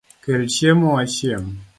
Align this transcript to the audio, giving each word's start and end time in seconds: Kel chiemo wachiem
Kel 0.23 0.41
chiemo 0.53 0.87
wachiem 0.95 1.43